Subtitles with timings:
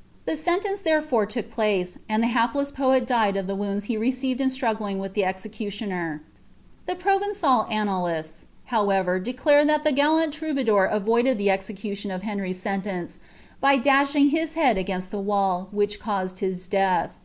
[0.24, 4.40] 'Th« sentence therefore tuok place, and the hapless poet ilietl of the vvnnds he received
[4.40, 6.22] in struggling with the executioner.'
[6.86, 8.44] The Provencal uiimliaU.
[8.66, 13.18] however, declare tiiat the gallant troubadour avoided the exe eittioa of Henry's Buntence,
[13.60, 17.18] by dashing his head against the wall, which eagaed his death.